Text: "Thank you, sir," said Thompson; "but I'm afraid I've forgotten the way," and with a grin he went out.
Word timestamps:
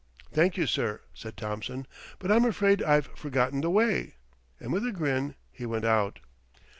"Thank 0.33 0.57
you, 0.57 0.65
sir," 0.65 1.01
said 1.13 1.37
Thompson; 1.37 1.85
"but 2.17 2.31
I'm 2.31 2.43
afraid 2.43 2.81
I've 2.81 3.05
forgotten 3.15 3.61
the 3.61 3.69
way," 3.69 4.15
and 4.59 4.73
with 4.73 4.83
a 4.83 4.91
grin 4.91 5.35
he 5.51 5.67
went 5.67 5.85
out. 5.85 6.17